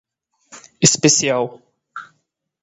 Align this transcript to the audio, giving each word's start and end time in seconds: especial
especial 0.91 1.45